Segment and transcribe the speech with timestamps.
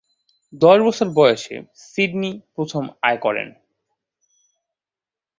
[0.53, 1.55] দশ বছর বয়সে
[1.83, 3.47] সিডনি প্রথম আয় করেন।